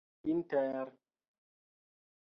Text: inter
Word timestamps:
inter 0.33 0.87